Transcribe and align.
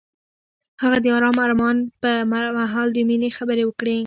هغه 0.81 0.97
د 1.01 1.05
آرام 1.17 1.35
آرمان 1.45 1.77
پر 2.01 2.15
مهال 2.59 2.87
د 2.93 2.97
مینې 3.07 3.29
خبرې 3.37 3.63
وکړې. 3.65 3.97